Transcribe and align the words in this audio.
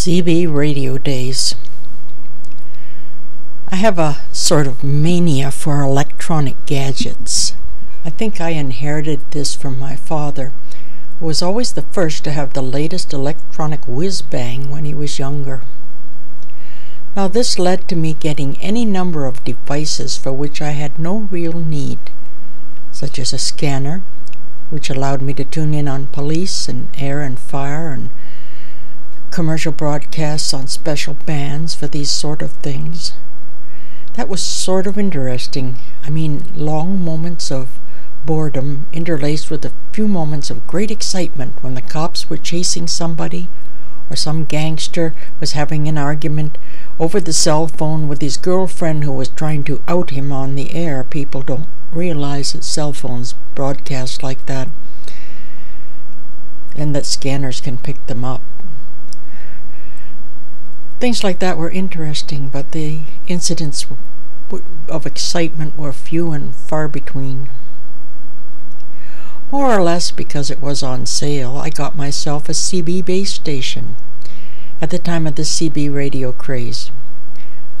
CB 0.00 0.52
radio 0.52 0.98
days. 0.98 1.54
I 3.68 3.76
have 3.76 3.98
a 3.98 4.16
sort 4.32 4.66
of 4.66 4.82
mania 4.82 5.50
for 5.50 5.82
electronic 5.82 6.64
gadgets. 6.66 7.39
I 8.02 8.08
think 8.08 8.40
I 8.40 8.50
inherited 8.50 9.20
this 9.30 9.54
from 9.54 9.78
my 9.78 9.94
father, 9.94 10.52
who 11.18 11.26
was 11.26 11.42
always 11.42 11.72
the 11.72 11.82
first 11.82 12.24
to 12.24 12.32
have 12.32 12.54
the 12.54 12.62
latest 12.62 13.12
electronic 13.12 13.86
whiz 13.86 14.22
bang 14.22 14.70
when 14.70 14.86
he 14.86 14.94
was 14.94 15.18
younger. 15.18 15.60
Now, 17.14 17.28
this 17.28 17.58
led 17.58 17.88
to 17.88 17.96
me 17.96 18.14
getting 18.14 18.56
any 18.58 18.86
number 18.86 19.26
of 19.26 19.44
devices 19.44 20.16
for 20.16 20.32
which 20.32 20.62
I 20.62 20.70
had 20.70 20.98
no 20.98 21.28
real 21.30 21.52
need, 21.52 21.98
such 22.90 23.18
as 23.18 23.34
a 23.34 23.38
scanner, 23.38 24.02
which 24.70 24.88
allowed 24.88 25.20
me 25.20 25.34
to 25.34 25.44
tune 25.44 25.74
in 25.74 25.86
on 25.86 26.06
police 26.06 26.68
and 26.68 26.88
air 26.96 27.20
and 27.20 27.38
fire 27.38 27.90
and 27.90 28.08
commercial 29.30 29.72
broadcasts 29.72 30.54
on 30.54 30.68
special 30.68 31.14
bands 31.14 31.74
for 31.74 31.86
these 31.86 32.10
sort 32.10 32.40
of 32.40 32.52
things. 32.52 33.12
That 34.14 34.28
was 34.28 34.42
sort 34.42 34.86
of 34.86 34.98
interesting. 34.98 35.76
I 36.02 36.10
mean, 36.10 36.44
long 36.54 37.04
moments 37.04 37.52
of 37.52 37.78
boredom 38.24 38.86
interlaced 38.92 39.50
with 39.50 39.64
a 39.64 39.72
few 39.92 40.06
moments 40.06 40.50
of 40.50 40.66
great 40.66 40.90
excitement 40.90 41.62
when 41.62 41.74
the 41.74 41.82
cops 41.82 42.28
were 42.28 42.36
chasing 42.36 42.86
somebody 42.86 43.48
or 44.10 44.16
some 44.16 44.44
gangster 44.44 45.14
was 45.38 45.52
having 45.52 45.86
an 45.86 45.96
argument 45.96 46.58
over 46.98 47.20
the 47.20 47.32
cell 47.32 47.68
phone 47.68 48.08
with 48.08 48.20
his 48.20 48.36
girlfriend 48.36 49.04
who 49.04 49.12
was 49.12 49.28
trying 49.28 49.62
to 49.64 49.82
out 49.86 50.10
him 50.10 50.32
on 50.32 50.56
the 50.56 50.74
air. 50.74 51.04
People 51.04 51.42
don't 51.42 51.68
realize 51.92 52.52
that 52.52 52.64
cell 52.64 52.92
phones 52.92 53.34
broadcast 53.54 54.22
like 54.22 54.46
that 54.46 54.68
and 56.74 56.94
that 56.94 57.06
scanners 57.06 57.60
can 57.60 57.78
pick 57.78 58.04
them 58.06 58.24
up. 58.24 58.42
Things 60.98 61.24
like 61.24 61.38
that 61.38 61.56
were 61.56 61.70
interesting, 61.70 62.48
but 62.48 62.72
the 62.72 63.00
incidents 63.26 63.86
of 64.88 65.06
excitement 65.06 65.76
were 65.78 65.92
few 65.92 66.32
and 66.32 66.54
far 66.54 66.88
between. 66.88 67.48
More 69.50 69.72
or 69.72 69.82
less 69.82 70.10
because 70.10 70.50
it 70.50 70.60
was 70.60 70.82
on 70.82 71.06
sale, 71.06 71.56
I 71.56 71.70
got 71.70 71.96
myself 71.96 72.48
a 72.48 72.52
CB 72.52 73.04
base 73.04 73.32
station 73.32 73.96
at 74.80 74.90
the 74.90 74.98
time 74.98 75.26
of 75.26 75.34
the 75.34 75.42
CB 75.42 75.94
radio 75.94 76.32
craze. 76.32 76.90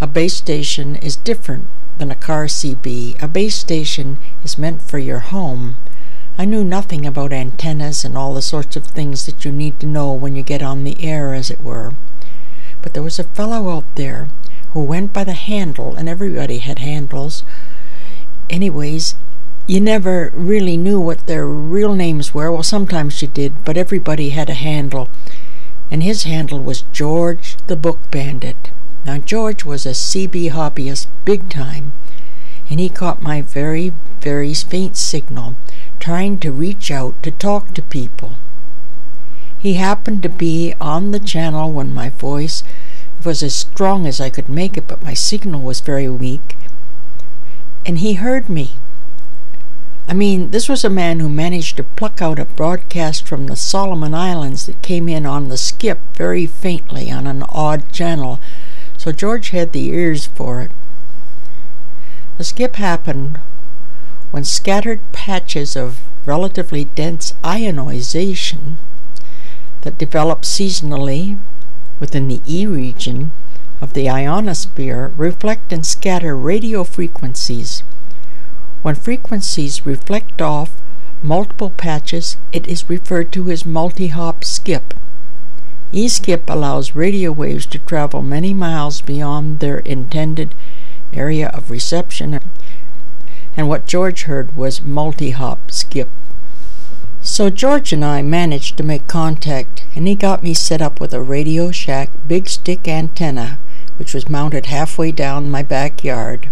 A 0.00 0.06
base 0.06 0.36
station 0.36 0.96
is 0.96 1.16
different 1.16 1.68
than 1.98 2.10
a 2.10 2.14
car 2.14 2.46
CB. 2.46 3.22
A 3.22 3.28
base 3.28 3.56
station 3.56 4.18
is 4.42 4.58
meant 4.58 4.82
for 4.82 4.98
your 4.98 5.20
home. 5.20 5.76
I 6.38 6.44
knew 6.44 6.64
nothing 6.64 7.06
about 7.06 7.32
antennas 7.32 8.04
and 8.04 8.16
all 8.16 8.34
the 8.34 8.42
sorts 8.42 8.76
of 8.76 8.84
things 8.86 9.26
that 9.26 9.44
you 9.44 9.52
need 9.52 9.78
to 9.80 9.86
know 9.86 10.12
when 10.12 10.36
you 10.36 10.42
get 10.42 10.62
on 10.62 10.84
the 10.84 11.04
air, 11.04 11.34
as 11.34 11.50
it 11.50 11.60
were 11.60 11.94
but 12.82 12.94
there 12.94 13.02
was 13.02 13.18
a 13.18 13.24
fellow 13.24 13.70
out 13.70 13.84
there 13.96 14.28
who 14.72 14.82
went 14.82 15.12
by 15.12 15.24
the 15.24 15.34
handle, 15.34 15.94
and 15.96 16.08
everybody 16.08 16.58
had 16.58 16.78
handles. 16.78 17.42
Anyways, 18.48 19.14
you 19.66 19.80
never 19.80 20.32
really 20.34 20.76
knew 20.76 21.00
what 21.00 21.26
their 21.26 21.46
real 21.46 21.94
names 21.94 22.34
were. 22.34 22.50
Well, 22.50 22.62
sometimes 22.62 23.22
you 23.22 23.28
did, 23.28 23.64
but 23.64 23.76
everybody 23.76 24.30
had 24.30 24.50
a 24.50 24.54
handle. 24.54 25.08
And 25.90 26.02
his 26.02 26.24
handle 26.24 26.60
was 26.60 26.84
George 26.92 27.56
the 27.66 27.76
Book 27.76 27.98
Bandit. 28.10 28.70
Now, 29.04 29.18
George 29.18 29.64
was 29.64 29.86
a 29.86 29.90
CB 29.90 30.50
hobbyist 30.50 31.06
big 31.24 31.48
time, 31.48 31.92
and 32.68 32.78
he 32.78 32.88
caught 32.88 33.22
my 33.22 33.42
very, 33.42 33.92
very 34.20 34.52
faint 34.54 34.96
signal, 34.96 35.56
trying 35.98 36.38
to 36.40 36.52
reach 36.52 36.90
out 36.90 37.20
to 37.22 37.30
talk 37.30 37.72
to 37.74 37.82
people. 37.82 38.34
He 39.58 39.74
happened 39.74 40.22
to 40.22 40.28
be 40.28 40.74
on 40.80 41.10
the 41.10 41.20
channel 41.20 41.72
when 41.72 41.92
my 41.94 42.10
voice 42.10 42.62
was 43.24 43.42
as 43.42 43.54
strong 43.54 44.06
as 44.06 44.20
I 44.20 44.30
could 44.30 44.48
make 44.48 44.76
it, 44.76 44.86
but 44.86 45.02
my 45.02 45.14
signal 45.14 45.62
was 45.62 45.80
very 45.80 46.08
weak. 46.08 46.56
And 47.84 47.98
he 47.98 48.14
heard 48.14 48.48
me. 48.48 48.76
I 50.08 50.14
mean, 50.14 50.50
this 50.50 50.68
was 50.68 50.84
a 50.84 50.90
man 50.90 51.20
who 51.20 51.28
managed 51.28 51.76
to 51.76 51.84
pluck 51.84 52.20
out 52.20 52.38
a 52.38 52.44
broadcast 52.44 53.26
from 53.26 53.46
the 53.46 53.56
Solomon 53.56 54.14
Islands 54.14 54.66
that 54.66 54.82
came 54.82 55.08
in 55.08 55.24
on 55.24 55.48
the 55.48 55.56
skip 55.56 56.00
very 56.14 56.46
faintly 56.46 57.10
on 57.10 57.26
an 57.26 57.44
odd 57.48 57.92
channel, 57.92 58.40
so 58.96 59.12
George 59.12 59.50
had 59.50 59.72
the 59.72 59.88
ears 59.88 60.26
for 60.26 60.62
it. 60.62 60.70
The 62.38 62.44
skip 62.44 62.76
happened 62.76 63.38
when 64.30 64.44
scattered 64.44 65.00
patches 65.12 65.76
of 65.76 66.00
relatively 66.26 66.84
dense 66.84 67.34
ionization 67.44 68.78
that 69.82 69.98
develop 69.98 70.42
seasonally 70.42 71.38
within 71.98 72.28
the 72.28 72.40
E 72.46 72.66
region 72.66 73.32
of 73.80 73.92
the 73.92 74.08
ionosphere 74.08 75.12
reflect 75.16 75.72
and 75.72 75.86
scatter 75.86 76.36
radio 76.36 76.84
frequencies. 76.84 77.82
When 78.82 78.94
frequencies 78.94 79.84
reflect 79.84 80.40
off 80.40 80.72
multiple 81.22 81.70
patches, 81.70 82.38
it 82.50 82.66
is 82.66 82.88
referred 82.88 83.30
to 83.32 83.50
as 83.50 83.66
multi-hop 83.66 84.42
skip. 84.42 84.94
E-skip 85.92 86.48
allows 86.48 86.94
radio 86.94 87.30
waves 87.30 87.66
to 87.66 87.78
travel 87.78 88.22
many 88.22 88.54
miles 88.54 89.02
beyond 89.02 89.60
their 89.60 89.80
intended 89.80 90.54
area 91.12 91.48
of 91.48 91.70
reception, 91.70 92.40
and 93.56 93.68
what 93.68 93.86
George 93.86 94.22
heard 94.22 94.56
was 94.56 94.80
multi-hop 94.80 95.70
skip. 95.70 96.08
So 97.20 97.50
George 97.50 97.92
and 97.92 98.02
I 98.02 98.22
managed 98.22 98.78
to 98.78 98.82
make 98.82 99.06
contact, 99.06 99.84
and 99.94 100.08
he 100.08 100.14
got 100.14 100.42
me 100.42 100.54
set 100.54 100.80
up 100.80 101.00
with 101.00 101.12
a 101.12 101.20
Radio 101.20 101.70
Shack 101.70 102.10
big 102.26 102.48
stick 102.48 102.88
antenna, 102.88 103.58
which 103.98 104.14
was 104.14 104.30
mounted 104.30 104.66
halfway 104.66 105.12
down 105.12 105.50
my 105.50 105.62
backyard. 105.62 106.48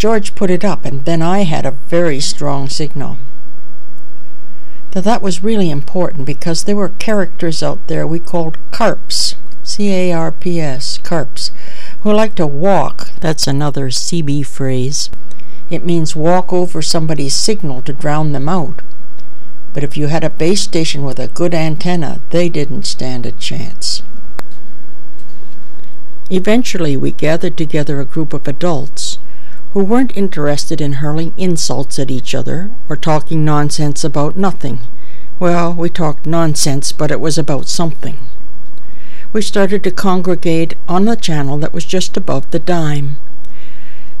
George 0.00 0.34
put 0.34 0.50
it 0.50 0.64
up, 0.64 0.86
and 0.86 1.04
then 1.04 1.20
I 1.20 1.40
had 1.42 1.66
a 1.66 1.78
very 1.86 2.20
strong 2.20 2.70
signal. 2.70 3.18
Now 4.94 5.02
that 5.02 5.20
was 5.20 5.44
really 5.44 5.70
important 5.70 6.24
because 6.24 6.64
there 6.64 6.74
were 6.74 6.88
characters 6.88 7.62
out 7.62 7.86
there 7.86 8.06
we 8.06 8.18
called 8.18 8.56
carps, 8.70 9.36
C 9.62 9.92
A 9.92 10.12
R 10.12 10.32
P 10.32 10.58
S, 10.58 10.96
carps, 10.96 11.50
who 12.00 12.12
like 12.12 12.34
to 12.36 12.46
walk. 12.46 13.10
That's 13.20 13.46
another 13.46 13.90
CB 13.90 14.46
phrase. 14.46 15.10
It 15.68 15.84
means 15.84 16.16
walk 16.16 16.50
over 16.50 16.80
somebody's 16.80 17.36
signal 17.36 17.82
to 17.82 17.92
drown 17.92 18.32
them 18.32 18.48
out 18.48 18.80
but 19.72 19.84
if 19.84 19.96
you 19.96 20.08
had 20.08 20.24
a 20.24 20.30
base 20.30 20.62
station 20.62 21.04
with 21.04 21.18
a 21.18 21.28
good 21.28 21.54
antenna, 21.54 22.20
they 22.30 22.48
didn't 22.48 22.86
stand 22.86 23.24
a 23.24 23.32
chance. 23.32 24.02
Eventually, 26.30 26.96
we 26.96 27.12
gathered 27.12 27.56
together 27.56 28.00
a 28.00 28.04
group 28.04 28.32
of 28.32 28.48
adults 28.48 29.09
who 29.72 29.84
weren't 29.84 30.16
interested 30.16 30.80
in 30.80 30.94
hurling 30.94 31.32
insults 31.36 31.98
at 31.98 32.10
each 32.10 32.34
other 32.34 32.70
or 32.88 32.96
talking 32.96 33.44
nonsense 33.44 34.02
about 34.02 34.36
nothing. 34.36 34.80
Well, 35.38 35.72
we 35.72 35.88
talked 35.88 36.26
nonsense, 36.26 36.92
but 36.92 37.10
it 37.10 37.20
was 37.20 37.38
about 37.38 37.68
something. 37.68 38.18
We 39.32 39.42
started 39.42 39.84
to 39.84 39.90
congregate 39.90 40.74
on 40.88 41.04
the 41.04 41.14
channel 41.14 41.56
that 41.58 41.72
was 41.72 41.84
just 41.84 42.16
above 42.16 42.50
the 42.50 42.58
dime. 42.58 43.18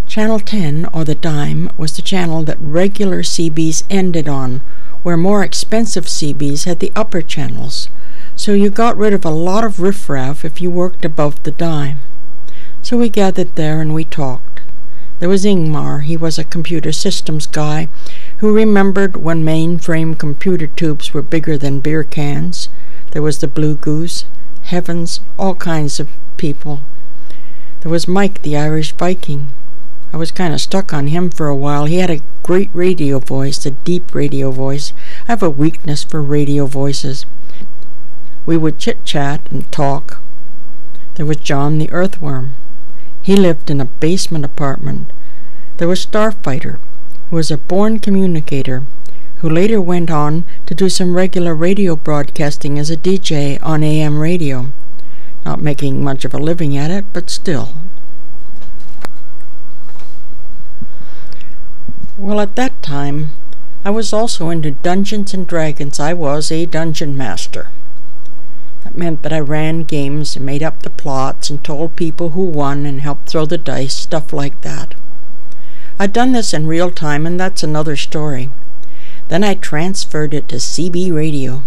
Channel 0.06 0.40
10, 0.40 0.86
or 0.92 1.04
the 1.04 1.14
dime, 1.14 1.70
was 1.76 1.96
the 1.96 2.02
channel 2.02 2.42
that 2.44 2.58
regular 2.60 3.22
CBs 3.22 3.84
ended 3.90 4.28
on, 4.28 4.60
where 5.02 5.16
more 5.16 5.42
expensive 5.42 6.06
CBs 6.06 6.64
had 6.64 6.78
the 6.78 6.92
upper 6.94 7.22
channels, 7.22 7.88
so 8.36 8.52
you 8.52 8.70
got 8.70 8.96
rid 8.96 9.12
of 9.12 9.24
a 9.24 9.30
lot 9.30 9.64
of 9.64 9.80
riffraff 9.80 10.44
if 10.44 10.60
you 10.60 10.70
worked 10.70 11.04
above 11.04 11.42
the 11.42 11.50
dime. 11.50 12.00
So 12.82 12.96
we 12.96 13.08
gathered 13.08 13.56
there 13.56 13.80
and 13.80 13.94
we 13.94 14.04
talked. 14.04 14.49
There 15.20 15.28
was 15.28 15.44
Ingmar, 15.44 16.02
he 16.04 16.16
was 16.16 16.38
a 16.38 16.44
computer 16.44 16.92
systems 16.92 17.46
guy 17.46 17.88
who 18.38 18.54
remembered 18.54 19.18
when 19.18 19.44
mainframe 19.44 20.18
computer 20.18 20.66
tubes 20.66 21.12
were 21.12 21.20
bigger 21.20 21.58
than 21.58 21.80
beer 21.80 22.02
cans. 22.02 22.70
There 23.10 23.20
was 23.20 23.38
the 23.38 23.46
Blue 23.46 23.76
Goose, 23.76 24.24
Heavens, 24.62 25.20
all 25.38 25.54
kinds 25.56 26.00
of 26.00 26.08
people. 26.38 26.80
There 27.82 27.92
was 27.92 28.08
Mike, 28.08 28.40
the 28.40 28.56
Irish 28.56 28.92
Viking. 28.92 29.50
I 30.10 30.16
was 30.16 30.32
kind 30.32 30.54
of 30.54 30.60
stuck 30.62 30.94
on 30.94 31.08
him 31.08 31.28
for 31.28 31.48
a 31.48 31.56
while. 31.56 31.84
He 31.84 31.98
had 31.98 32.10
a 32.10 32.22
great 32.42 32.70
radio 32.72 33.18
voice, 33.18 33.66
a 33.66 33.72
deep 33.72 34.14
radio 34.14 34.50
voice. 34.50 34.94
I 35.28 35.32
have 35.32 35.42
a 35.42 35.50
weakness 35.50 36.02
for 36.02 36.22
radio 36.22 36.64
voices. 36.64 37.26
We 38.46 38.56
would 38.56 38.78
chit 38.78 39.04
chat 39.04 39.42
and 39.50 39.70
talk. 39.70 40.22
There 41.16 41.26
was 41.26 41.36
John 41.36 41.76
the 41.76 41.90
Earthworm. 41.90 42.54
He 43.30 43.36
lived 43.36 43.70
in 43.70 43.80
a 43.80 43.84
basement 43.84 44.44
apartment. 44.44 45.12
There 45.76 45.86
was 45.86 46.04
Starfighter, 46.04 46.80
who 47.28 47.36
was 47.36 47.52
a 47.52 47.56
born 47.56 48.00
communicator 48.00 48.82
who 49.36 49.48
later 49.48 49.80
went 49.80 50.10
on 50.10 50.42
to 50.66 50.74
do 50.74 50.88
some 50.88 51.14
regular 51.14 51.54
radio 51.54 51.94
broadcasting 51.94 52.76
as 52.76 52.90
a 52.90 52.96
DJ 52.96 53.60
on 53.62 53.84
AM 53.84 54.18
radio. 54.18 54.72
Not 55.44 55.62
making 55.62 56.02
much 56.02 56.24
of 56.24 56.34
a 56.34 56.38
living 56.38 56.76
at 56.76 56.90
it, 56.90 57.04
but 57.12 57.30
still. 57.30 57.74
Well, 62.18 62.40
at 62.40 62.56
that 62.56 62.82
time, 62.82 63.30
I 63.84 63.90
was 63.90 64.12
also 64.12 64.50
into 64.50 64.72
Dungeons 64.72 65.32
and 65.34 65.46
Dragons. 65.46 66.00
I 66.00 66.14
was 66.14 66.50
a 66.50 66.66
dungeon 66.66 67.16
master. 67.16 67.70
That 68.90 68.98
meant 68.98 69.22
that 69.22 69.32
I 69.32 69.38
ran 69.38 69.84
games 69.84 70.34
and 70.34 70.44
made 70.44 70.64
up 70.64 70.82
the 70.82 70.90
plots 70.90 71.48
and 71.48 71.62
told 71.62 71.94
people 71.94 72.30
who 72.30 72.42
won 72.42 72.86
and 72.86 73.00
helped 73.00 73.28
throw 73.28 73.46
the 73.46 73.56
dice, 73.56 73.94
stuff 73.94 74.32
like 74.32 74.62
that. 74.62 74.96
I'd 76.00 76.12
done 76.12 76.32
this 76.32 76.52
in 76.52 76.66
real 76.66 76.90
time, 76.90 77.24
and 77.24 77.38
that's 77.38 77.62
another 77.62 77.94
story. 77.94 78.50
Then 79.28 79.44
I 79.44 79.54
transferred 79.54 80.34
it 80.34 80.48
to 80.48 80.56
CB 80.56 81.14
radio. 81.14 81.62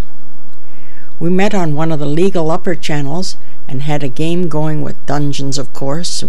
We 1.17 1.29
met 1.29 1.55
on 1.55 1.75
one 1.75 1.93
of 1.93 1.99
the 1.99 2.05
legal 2.05 2.51
upper 2.51 2.75
channels 2.75 3.37
and 3.69 3.83
had 3.83 4.03
a 4.03 4.09
game 4.09 4.49
going 4.49 4.81
with 4.81 5.05
dungeons, 5.05 5.57
of 5.57 5.71
course, 5.71 6.25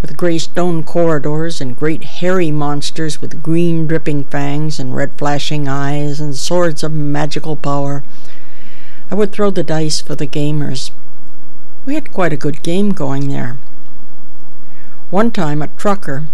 with 0.00 0.16
grey 0.16 0.38
stone 0.38 0.82
corridors 0.82 1.60
and 1.60 1.76
great 1.76 2.02
hairy 2.02 2.50
monsters 2.50 3.20
with 3.20 3.44
green 3.44 3.86
dripping 3.86 4.24
fangs 4.24 4.80
and 4.80 4.96
red 4.96 5.14
flashing 5.14 5.68
eyes 5.68 6.18
and 6.18 6.34
swords 6.34 6.82
of 6.82 6.90
magical 6.90 7.54
power. 7.54 8.02
I 9.12 9.14
would 9.14 9.30
throw 9.30 9.50
the 9.50 9.62
dice 9.62 10.00
for 10.00 10.14
the 10.14 10.26
gamers. 10.26 10.90
We 11.84 11.96
had 11.96 12.12
quite 12.12 12.32
a 12.32 12.38
good 12.38 12.62
game 12.62 12.92
going 12.92 13.28
there. 13.28 13.58
One 15.10 15.30
time 15.30 15.60
a 15.60 15.68
trucker, 15.68 16.28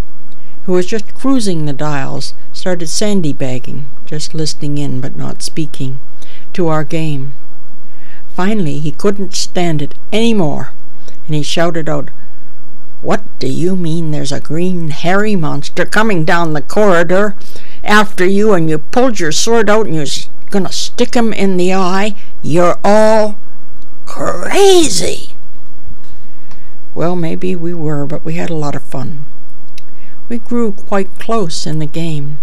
who 0.63 0.75
was 0.75 0.87
just 0.87 1.13
cruising 1.13 1.67
the 1.67 1.73
dials, 1.73 2.35
started 2.53 2.87
sandybagging, 2.87 3.87
just 4.07 4.33
listening 4.33 4.79
in 4.79 5.01
but 5.01 5.17
not 5.17 5.43
speaking, 5.43 5.99
to 6.53 6.69
our 6.69 6.85
game. 6.85 7.35
Finally, 8.37 8.79
he 8.79 8.93
couldn't 8.93 9.35
stand 9.35 9.83
it 9.83 9.97
any 10.13 10.33
more, 10.33 10.71
and 11.27 11.35
he 11.35 11.43
shouted 11.43 11.89
out, 11.89 12.11
What 13.03 13.25
do 13.41 13.49
you 13.49 13.75
mean 13.75 14.13
there's 14.13 14.31
a 14.31 14.39
green 14.39 14.91
hairy 14.91 15.35
monster 15.35 15.85
coming 15.85 16.25
down 16.25 16.53
the 16.53 16.63
corridor 16.63 17.35
after 17.85 18.25
you 18.25 18.53
and 18.53 18.69
you 18.69 18.79
pulled 18.79 19.21
your 19.21 19.33
sword 19.33 19.71
out 19.71 19.87
and 19.87 19.95
you're 19.95 20.07
gonna 20.51 20.73
stick 20.73 21.15
him 21.15 21.33
in 21.33 21.57
the 21.57 21.73
eye? 21.75 22.15
You're 22.43 22.79
all 22.85 23.39
crazy. 24.05 25.35
Well, 26.95 27.15
maybe 27.15 27.55
we 27.55 27.75
were, 27.75 28.07
but 28.07 28.25
we 28.25 28.35
had 28.35 28.51
a 28.51 28.55
lot 28.55 28.75
of 28.75 28.83
fun. 28.83 29.27
We 30.29 30.39
grew 30.39 30.73
quite 30.73 31.19
close 31.19 31.67
in 31.67 31.79
the 31.79 31.87
game. 31.87 32.39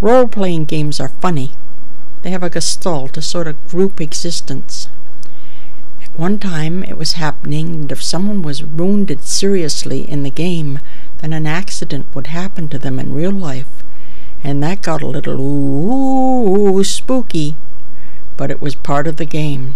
Role 0.00 0.28
playing 0.28 0.66
games 0.66 1.00
are 1.00 1.08
funny. 1.08 1.52
They 2.22 2.30
have 2.30 2.42
a 2.42 2.50
gestalt, 2.50 3.16
a 3.16 3.22
sort 3.22 3.48
of 3.48 3.66
group 3.66 4.00
existence. 4.00 4.88
At 6.02 6.18
one 6.18 6.38
time, 6.38 6.82
it 6.84 6.98
was 6.98 7.12
happening 7.12 7.82
that 7.82 7.92
if 7.92 8.02
someone 8.02 8.42
was 8.42 8.62
wounded 8.62 9.22
seriously 9.22 10.08
in 10.08 10.22
the 10.22 10.30
game, 10.30 10.80
then 11.18 11.32
an 11.32 11.46
accident 11.46 12.06
would 12.14 12.28
happen 12.28 12.68
to 12.68 12.78
them 12.78 12.98
in 12.98 13.14
real 13.14 13.32
life, 13.32 13.82
and 14.42 14.62
that 14.62 14.82
got 14.82 15.02
a 15.02 15.06
little 15.06 15.40
ooh 15.40 16.84
spooky, 16.84 17.56
but 18.36 18.50
it 18.50 18.60
was 18.60 18.74
part 18.74 19.06
of 19.06 19.16
the 19.16 19.24
game. 19.24 19.74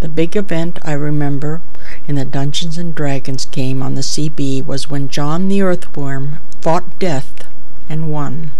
The 0.00 0.08
big 0.08 0.34
event 0.34 0.78
I 0.82 0.92
remember 0.92 1.60
in 2.08 2.14
the 2.14 2.24
Dungeons 2.24 2.78
and 2.78 2.94
Dragons 2.94 3.44
game 3.44 3.82
on 3.82 3.94
the 3.94 4.00
CB 4.00 4.64
was 4.64 4.88
when 4.88 5.08
John 5.08 5.48
the 5.48 5.60
Earthworm 5.60 6.38
fought 6.60 6.98
death 6.98 7.44
and 7.88 8.10
won. 8.10 8.52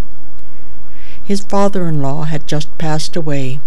His 1.22 1.40
father 1.40 1.86
in 1.86 2.02
law 2.02 2.24
had 2.24 2.46
just 2.46 2.76
passed 2.76 3.16
away, 3.16 3.60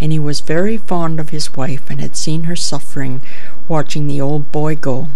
and 0.00 0.10
he 0.10 0.18
was 0.18 0.40
very 0.40 0.76
fond 0.76 1.20
of 1.20 1.30
his 1.30 1.54
wife 1.54 1.88
and 1.88 2.00
had 2.00 2.16
seen 2.16 2.44
her 2.44 2.56
suffering 2.56 3.22
watching 3.68 4.06
the 4.06 4.20
old 4.20 4.50
boy 4.50 4.74
go, 4.74 5.08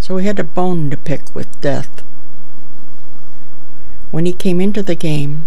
so 0.00 0.16
he 0.16 0.26
had 0.26 0.38
a 0.38 0.44
bone 0.44 0.88
to 0.90 0.96
pick 0.96 1.34
with 1.34 1.60
death. 1.60 1.91
When 4.12 4.26
he 4.26 4.34
came 4.34 4.60
into 4.60 4.82
the 4.82 4.94
game, 4.94 5.46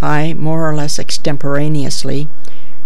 I, 0.00 0.34
more 0.34 0.70
or 0.70 0.74
less 0.76 1.00
extemporaneously, 1.00 2.28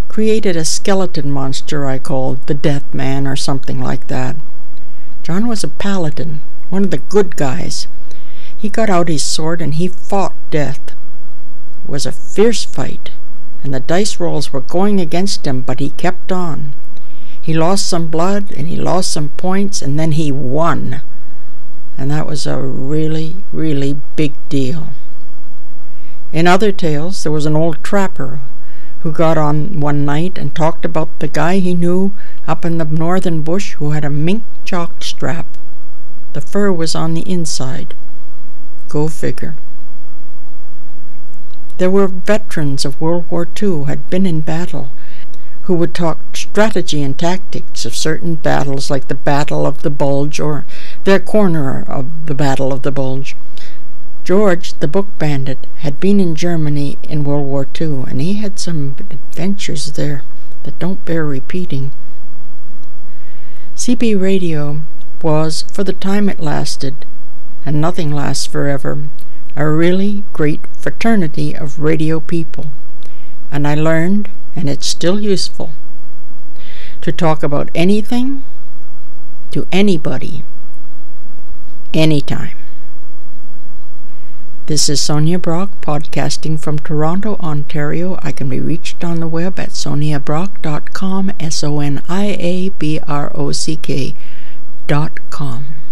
created 0.08 0.56
a 0.56 0.64
skeleton 0.64 1.30
monster 1.30 1.84
I 1.84 1.98
called 1.98 2.46
the 2.46 2.54
Death 2.54 2.94
Man 2.94 3.26
or 3.26 3.36
something 3.36 3.78
like 3.78 4.06
that. 4.06 4.36
John 5.22 5.46
was 5.46 5.62
a 5.62 5.68
paladin, 5.68 6.40
one 6.70 6.82
of 6.82 6.90
the 6.90 6.96
good 6.96 7.36
guys. 7.36 7.88
He 8.56 8.70
got 8.70 8.88
out 8.88 9.08
his 9.08 9.22
sword 9.22 9.60
and 9.60 9.74
he 9.74 9.86
fought 9.86 10.34
death. 10.50 10.80
It 11.84 11.90
was 11.90 12.06
a 12.06 12.12
fierce 12.12 12.64
fight, 12.64 13.10
and 13.62 13.74
the 13.74 13.80
dice 13.80 14.18
rolls 14.18 14.50
were 14.50 14.62
going 14.62 14.98
against 14.98 15.46
him, 15.46 15.60
but 15.60 15.78
he 15.78 15.90
kept 15.90 16.32
on. 16.32 16.74
He 17.38 17.52
lost 17.52 17.86
some 17.86 18.08
blood 18.08 18.50
and 18.52 18.66
he 18.66 18.76
lost 18.76 19.12
some 19.12 19.28
points, 19.36 19.82
and 19.82 20.00
then 20.00 20.12
he 20.12 20.32
won. 20.32 21.02
And 21.98 22.10
that 22.10 22.26
was 22.26 22.46
a 22.46 22.56
really, 22.56 23.36
really 23.52 24.00
big 24.16 24.32
deal. 24.48 24.88
In 26.32 26.46
other 26.46 26.72
tales, 26.72 27.22
there 27.22 27.32
was 27.32 27.46
an 27.46 27.56
old 27.56 27.82
trapper 27.82 28.40
who 29.00 29.12
got 29.12 29.38
on 29.38 29.80
one 29.80 30.04
night 30.04 30.36
and 30.36 30.54
talked 30.54 30.84
about 30.84 31.18
the 31.20 31.28
guy 31.28 31.58
he 31.58 31.74
knew 31.74 32.12
up 32.46 32.64
in 32.64 32.78
the 32.78 32.84
northern 32.84 33.42
bush 33.42 33.74
who 33.74 33.92
had 33.92 34.04
a 34.04 34.10
mink 34.10 34.42
jock 34.64 35.02
strap. 35.02 35.46
The 36.34 36.40
fur 36.40 36.72
was 36.72 36.94
on 36.94 37.14
the 37.14 37.28
inside. 37.30 37.94
Go 38.88 39.08
figure. 39.08 39.56
There 41.78 41.90
were 41.90 42.08
veterans 42.08 42.84
of 42.84 43.00
World 43.00 43.30
War 43.30 43.44
II 43.44 43.68
who 43.68 43.84
had 43.84 44.10
been 44.10 44.26
in 44.26 44.40
battle 44.40 44.90
who 45.68 45.74
would 45.74 45.94
talk 45.94 46.18
strategy 46.34 47.02
and 47.02 47.18
tactics 47.18 47.84
of 47.84 47.94
certain 47.94 48.34
battles 48.36 48.90
like 48.90 49.08
the 49.08 49.14
Battle 49.14 49.66
of 49.66 49.82
the 49.82 49.90
Bulge 49.90 50.40
or 50.40 50.64
their 51.04 51.20
corner 51.20 51.84
of 51.86 52.26
the 52.26 52.34
Battle 52.34 52.72
of 52.72 52.82
the 52.82 52.90
Bulge. 52.90 53.36
George, 54.28 54.74
the 54.80 54.86
book 54.86 55.06
bandit, 55.18 55.66
had 55.78 55.98
been 55.98 56.20
in 56.20 56.34
Germany 56.34 56.98
in 57.02 57.24
World 57.24 57.46
War 57.46 57.66
II, 57.80 58.04
and 58.08 58.20
he 58.20 58.34
had 58.34 58.58
some 58.58 58.94
adventures 58.98 59.92
there 59.92 60.22
that 60.64 60.78
don't 60.78 61.02
bear 61.06 61.24
repeating. 61.24 61.92
CB 63.74 64.20
radio 64.20 64.82
was, 65.22 65.62
for 65.72 65.82
the 65.82 65.94
time 65.94 66.28
it 66.28 66.40
lasted, 66.40 67.06
and 67.64 67.80
nothing 67.80 68.12
lasts 68.12 68.44
forever, 68.44 69.08
a 69.56 69.66
really 69.66 70.24
great 70.34 70.60
fraternity 70.76 71.56
of 71.56 71.80
radio 71.80 72.20
people. 72.20 72.66
And 73.50 73.66
I 73.66 73.76
learned, 73.76 74.28
and 74.54 74.68
it's 74.68 74.86
still 74.86 75.18
useful, 75.18 75.72
to 77.00 77.12
talk 77.12 77.42
about 77.42 77.70
anything 77.74 78.44
to 79.52 79.66
anybody, 79.72 80.44
anytime. 81.94 82.57
This 84.68 84.90
is 84.90 85.00
Sonia 85.00 85.38
Brock 85.38 85.80
podcasting 85.80 86.60
from 86.60 86.78
Toronto, 86.78 87.36
Ontario. 87.36 88.18
I 88.20 88.32
can 88.32 88.50
be 88.50 88.60
reached 88.60 89.02
on 89.02 89.18
the 89.18 89.26
web 89.26 89.58
at 89.58 89.70
soniabrock.com, 89.70 91.32
S 91.40 91.64
O 91.64 91.80
N 91.80 92.02
I 92.06 92.36
A 92.38 92.68
B 92.68 93.00
R 93.08 93.32
O 93.34 93.50
C 93.52 93.76
K 93.76 94.14
dot 94.86 95.30
com. 95.30 95.87